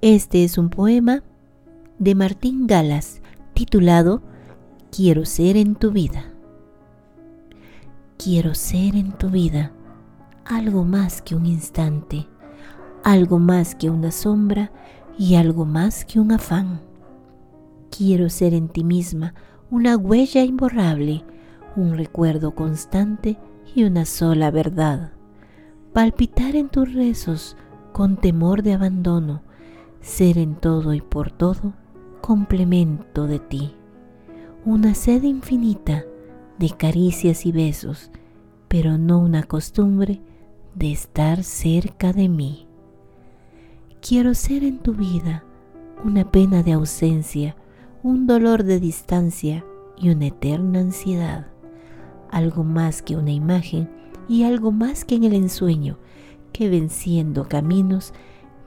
Este 0.00 0.44
es 0.44 0.58
un 0.58 0.70
poema 0.70 1.24
de 1.98 2.14
Martín 2.14 2.68
Galas 2.68 3.20
titulado 3.52 4.22
Quiero 4.92 5.24
ser 5.24 5.56
en 5.56 5.74
tu 5.74 5.90
vida. 5.90 6.32
Quiero 8.16 8.54
ser 8.54 8.94
en 8.94 9.10
tu 9.10 9.28
vida 9.28 9.72
algo 10.44 10.84
más 10.84 11.20
que 11.20 11.34
un 11.34 11.46
instante, 11.46 12.28
algo 13.02 13.40
más 13.40 13.74
que 13.74 13.90
una 13.90 14.12
sombra 14.12 14.70
y 15.18 15.34
algo 15.34 15.64
más 15.64 16.04
que 16.04 16.20
un 16.20 16.30
afán. 16.30 16.80
Quiero 17.90 18.28
ser 18.28 18.54
en 18.54 18.68
ti 18.68 18.84
misma 18.84 19.34
una 19.68 19.96
huella 19.96 20.44
imborrable, 20.44 21.24
un 21.74 21.96
recuerdo 21.96 22.54
constante 22.54 23.36
y 23.74 23.82
una 23.82 24.04
sola 24.04 24.52
verdad. 24.52 25.10
Palpitar 25.92 26.54
en 26.54 26.68
tus 26.68 26.94
rezos 26.94 27.56
con 27.92 28.16
temor 28.16 28.62
de 28.62 28.74
abandono, 28.74 29.42
ser 30.00 30.38
en 30.38 30.54
todo 30.54 30.94
y 30.94 31.00
por 31.00 31.30
todo 31.30 31.74
complemento 32.20 33.26
de 33.26 33.38
ti. 33.38 33.74
Una 34.64 34.94
sed 34.94 35.22
infinita 35.22 36.04
de 36.58 36.70
caricias 36.70 37.46
y 37.46 37.52
besos, 37.52 38.10
pero 38.68 38.98
no 38.98 39.18
una 39.18 39.44
costumbre 39.44 40.20
de 40.74 40.92
estar 40.92 41.42
cerca 41.42 42.12
de 42.12 42.28
mí. 42.28 42.66
Quiero 44.00 44.34
ser 44.34 44.64
en 44.64 44.78
tu 44.78 44.94
vida 44.94 45.44
una 46.04 46.30
pena 46.30 46.62
de 46.62 46.72
ausencia, 46.72 47.56
un 48.02 48.26
dolor 48.26 48.62
de 48.64 48.78
distancia 48.78 49.64
y 49.96 50.10
una 50.10 50.26
eterna 50.26 50.80
ansiedad, 50.80 51.48
algo 52.30 52.62
más 52.62 53.02
que 53.02 53.16
una 53.16 53.32
imagen 53.32 53.90
y 54.28 54.44
algo 54.44 54.70
más 54.70 55.04
que 55.04 55.16
en 55.16 55.24
el 55.24 55.32
ensueño, 55.32 55.98
que 56.52 56.68
venciendo 56.68 57.48
caminos 57.48 58.12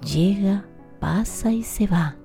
llega, 0.00 0.66
pasa 1.06 1.52
y 1.52 1.62
se 1.62 1.86
va. 1.86 2.16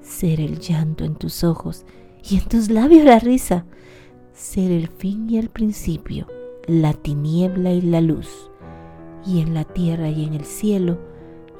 Ser 0.00 0.40
el 0.40 0.58
llanto 0.58 1.04
en 1.04 1.16
tus 1.16 1.44
ojos 1.44 1.84
y 2.26 2.38
en 2.38 2.48
tus 2.48 2.70
labios 2.70 3.04
la 3.04 3.18
risa, 3.18 3.66
ser 4.32 4.70
el 4.70 4.88
fin 4.88 5.28
y 5.28 5.36
el 5.36 5.50
principio, 5.50 6.26
la 6.66 6.94
tiniebla 6.94 7.72
y 7.72 7.82
la 7.82 8.00
luz, 8.00 8.50
y 9.26 9.42
en 9.42 9.52
la 9.52 9.64
tierra 9.64 10.08
y 10.08 10.24
en 10.24 10.32
el 10.32 10.46
cielo, 10.46 10.98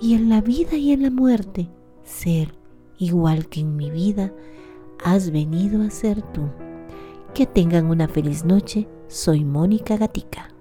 y 0.01 0.15
en 0.15 0.31
la 0.31 0.41
vida 0.41 0.79
y 0.79 0.93
en 0.93 1.03
la 1.03 1.11
muerte, 1.11 1.69
ser 2.05 2.55
igual 2.97 3.51
que 3.51 3.61
en 3.61 3.77
mi 3.77 3.91
vida, 3.91 4.33
has 5.05 5.31
venido 5.31 5.83
a 5.83 5.91
ser 5.91 6.23
tú. 6.33 6.49
Que 7.35 7.45
tengan 7.45 7.91
una 7.91 8.09
feliz 8.09 8.47
noche. 8.47 8.89
Soy 9.09 9.45
Mónica 9.45 9.99
Gatica. 9.99 10.54